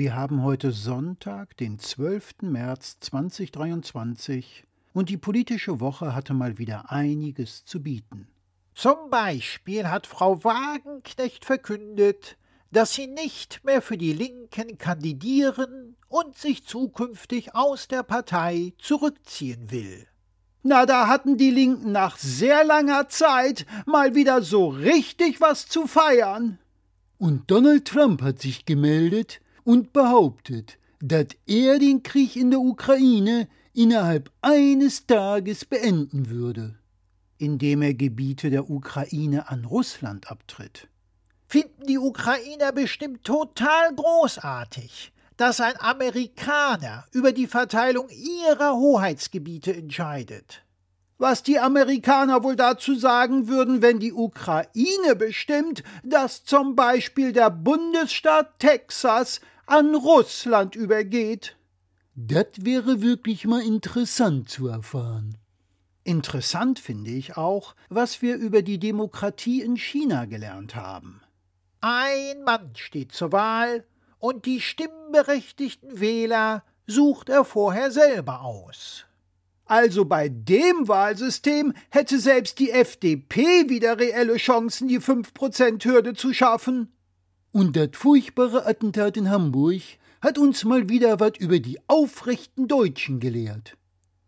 Wir 0.00 0.14
haben 0.14 0.44
heute 0.44 0.70
Sonntag, 0.70 1.56
den 1.56 1.80
12. 1.80 2.42
März 2.42 2.98
2023, 3.00 4.62
und 4.92 5.08
die 5.08 5.16
politische 5.16 5.80
Woche 5.80 6.14
hatte 6.14 6.34
mal 6.34 6.56
wieder 6.56 6.92
einiges 6.92 7.64
zu 7.64 7.82
bieten. 7.82 8.28
Zum 8.76 9.10
Beispiel 9.10 9.88
hat 9.88 10.06
Frau 10.06 10.44
Wagenknecht 10.44 11.44
verkündet, 11.44 12.36
dass 12.70 12.94
sie 12.94 13.08
nicht 13.08 13.64
mehr 13.64 13.82
für 13.82 13.98
die 13.98 14.12
Linken 14.12 14.78
kandidieren 14.78 15.96
und 16.06 16.36
sich 16.36 16.64
zukünftig 16.64 17.56
aus 17.56 17.88
der 17.88 18.04
Partei 18.04 18.74
zurückziehen 18.78 19.72
will. 19.72 20.06
Na, 20.62 20.86
da 20.86 21.08
hatten 21.08 21.38
die 21.38 21.50
Linken 21.50 21.90
nach 21.90 22.18
sehr 22.18 22.62
langer 22.62 23.08
Zeit 23.08 23.66
mal 23.84 24.14
wieder 24.14 24.42
so 24.42 24.68
richtig 24.68 25.40
was 25.40 25.66
zu 25.66 25.88
feiern. 25.88 26.60
Und 27.18 27.50
Donald 27.50 27.88
Trump 27.88 28.22
hat 28.22 28.38
sich 28.38 28.64
gemeldet 28.64 29.40
und 29.68 29.92
behauptet, 29.92 30.78
dass 30.98 31.26
er 31.44 31.78
den 31.78 32.02
Krieg 32.02 32.36
in 32.36 32.50
der 32.50 32.60
Ukraine 32.60 33.48
innerhalb 33.74 34.30
eines 34.40 35.06
Tages 35.06 35.66
beenden 35.66 36.30
würde. 36.30 36.78
Indem 37.36 37.82
er 37.82 37.92
Gebiete 37.92 38.48
der 38.48 38.70
Ukraine 38.70 39.50
an 39.50 39.66
Russland 39.66 40.30
abtritt. 40.30 40.88
Finden 41.46 41.86
die 41.86 41.98
Ukrainer 41.98 42.72
bestimmt 42.72 43.24
total 43.24 43.94
großartig, 43.94 45.12
dass 45.36 45.60
ein 45.60 45.78
Amerikaner 45.78 47.04
über 47.12 47.32
die 47.32 47.46
Verteilung 47.46 48.08
ihrer 48.08 48.74
Hoheitsgebiete 48.74 49.76
entscheidet. 49.76 50.62
Was 51.18 51.42
die 51.42 51.58
Amerikaner 51.58 52.42
wohl 52.42 52.56
dazu 52.56 52.94
sagen 52.94 53.48
würden, 53.48 53.82
wenn 53.82 53.98
die 53.98 54.14
Ukraine 54.14 55.14
bestimmt, 55.14 55.82
dass 56.04 56.44
zum 56.44 56.74
Beispiel 56.74 57.32
der 57.32 57.50
Bundesstaat 57.50 58.58
Texas 58.60 59.42
an 59.68 59.94
Russland 59.94 60.74
übergeht. 60.76 61.56
Das 62.14 62.46
wäre 62.56 63.02
wirklich 63.02 63.44
mal 63.44 63.62
interessant 63.62 64.48
zu 64.48 64.66
erfahren. 64.66 65.36
Interessant 66.04 66.78
finde 66.78 67.10
ich 67.10 67.36
auch, 67.36 67.74
was 67.90 68.22
wir 68.22 68.36
über 68.36 68.62
die 68.62 68.78
Demokratie 68.78 69.60
in 69.60 69.76
China 69.76 70.24
gelernt 70.24 70.74
haben. 70.74 71.20
Ein 71.82 72.42
Mann 72.44 72.70
steht 72.74 73.12
zur 73.12 73.30
Wahl 73.32 73.84
und 74.18 74.46
die 74.46 74.62
stimmberechtigten 74.62 76.00
Wähler 76.00 76.64
sucht 76.86 77.28
er 77.28 77.44
vorher 77.44 77.90
selber 77.90 78.40
aus. 78.40 79.04
Also 79.66 80.06
bei 80.06 80.30
dem 80.30 80.88
Wahlsystem 80.88 81.74
hätte 81.90 82.18
selbst 82.18 82.58
die 82.58 82.70
FDP 82.70 83.68
wieder 83.68 83.98
reelle 84.00 84.38
Chancen, 84.38 84.88
die 84.88 84.98
5%-Hürde 84.98 86.14
zu 86.14 86.32
schaffen. 86.32 86.90
Und 87.52 87.76
das 87.76 87.90
furchtbare 87.92 88.66
Attentat 88.66 89.16
in 89.16 89.30
Hamburg 89.30 89.82
hat 90.20 90.38
uns 90.38 90.64
mal 90.64 90.88
wieder 90.88 91.20
was 91.20 91.32
über 91.38 91.60
die 91.60 91.78
aufrechten 91.88 92.68
Deutschen 92.68 93.20
gelehrt. 93.20 93.76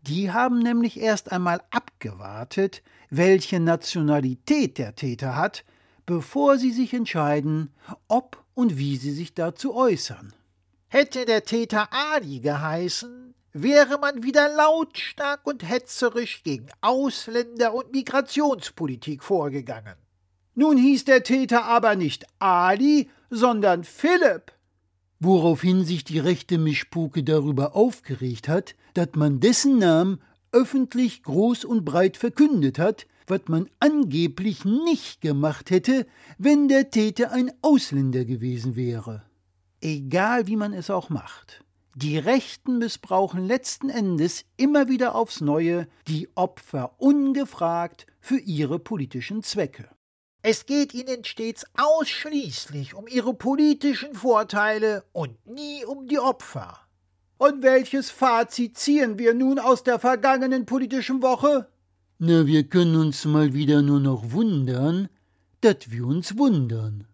Die 0.01 0.31
haben 0.31 0.59
nämlich 0.59 0.99
erst 0.99 1.31
einmal 1.31 1.61
abgewartet, 1.69 2.81
welche 3.09 3.59
Nationalität 3.59 4.77
der 4.77 4.95
Täter 4.95 5.35
hat, 5.35 5.63
bevor 6.05 6.57
sie 6.57 6.71
sich 6.71 6.93
entscheiden, 6.93 7.71
ob 8.07 8.43
und 8.55 8.77
wie 8.77 8.97
sie 8.97 9.11
sich 9.11 9.33
dazu 9.35 9.75
äußern. 9.75 10.33
Hätte 10.87 11.25
der 11.25 11.43
Täter 11.43 11.89
Ali 11.91 12.39
geheißen, 12.39 13.35
wäre 13.53 13.99
man 13.99 14.23
wieder 14.23 14.49
lautstark 14.49 15.45
und 15.45 15.67
hetzerisch 15.67 16.43
gegen 16.43 16.67
Ausländer 16.81 17.73
und 17.73 17.91
Migrationspolitik 17.91 19.23
vorgegangen. 19.23 19.95
Nun 20.55 20.77
hieß 20.77 21.05
der 21.05 21.23
Täter 21.23 21.65
aber 21.65 21.95
nicht 21.95 22.25
Ali, 22.39 23.09
sondern 23.29 23.83
Philipp. 23.83 24.51
Woraufhin 25.19 25.85
sich 25.85 26.03
die 26.03 26.19
rechte 26.19 26.57
Mischpuke 26.57 27.23
darüber 27.23 27.75
aufgeregt 27.75 28.47
hat, 28.47 28.75
dass 28.93 29.09
man 29.15 29.39
dessen 29.39 29.77
Namen 29.77 30.19
öffentlich 30.51 31.23
groß 31.23 31.63
und 31.63 31.85
breit 31.85 32.17
verkündet 32.17 32.79
hat, 32.79 33.07
was 33.27 33.41
man 33.47 33.69
angeblich 33.79 34.65
nicht 34.65 35.21
gemacht 35.21 35.69
hätte, 35.69 36.05
wenn 36.37 36.67
der 36.67 36.89
Täter 36.89 37.31
ein 37.31 37.51
Ausländer 37.61 38.25
gewesen 38.25 38.75
wäre. 38.75 39.23
Egal 39.79 40.47
wie 40.47 40.57
man 40.57 40.73
es 40.73 40.89
auch 40.89 41.09
macht. 41.09 41.63
Die 41.95 42.17
Rechten 42.17 42.77
missbrauchen 42.77 43.45
letzten 43.45 43.89
Endes 43.89 44.45
immer 44.57 44.87
wieder 44.87 45.15
aufs 45.15 45.41
Neue 45.41 45.87
die 46.07 46.29
Opfer 46.35 46.95
ungefragt 46.97 48.05
für 48.19 48.37
ihre 48.37 48.79
politischen 48.79 49.43
Zwecke. 49.43 49.89
Es 50.43 50.65
geht 50.65 50.95
ihnen 50.95 51.23
stets 51.23 51.65
ausschließlich 51.77 52.95
um 52.95 53.07
ihre 53.07 53.35
politischen 53.35 54.15
Vorteile 54.15 55.03
und 55.13 55.45
nie 55.45 55.85
um 55.85 56.07
die 56.07 56.17
Opfer. 56.17 56.79
Und 57.37 57.61
welches 57.61 58.09
Fazit 58.09 58.75
ziehen 58.75 59.19
wir 59.19 59.35
nun 59.35 59.59
aus 59.59 59.83
der 59.83 59.99
vergangenen 59.99 60.65
politischen 60.65 61.21
Woche? 61.21 61.67
Na, 62.17 62.47
wir 62.47 62.63
können 62.63 62.95
uns 62.95 63.23
mal 63.25 63.53
wieder 63.53 63.83
nur 63.83 63.99
noch 63.99 64.31
wundern, 64.31 65.09
dass 65.61 65.91
wir 65.91 66.07
uns 66.07 66.35
wundern. 66.35 67.07